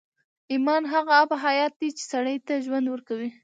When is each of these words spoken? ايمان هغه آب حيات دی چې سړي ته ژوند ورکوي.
ايمان 0.51 0.83
هغه 0.93 1.13
آب 1.21 1.31
حيات 1.43 1.73
دی 1.79 1.89
چې 1.97 2.03
سړي 2.11 2.35
ته 2.47 2.53
ژوند 2.65 2.85
ورکوي. 2.89 3.29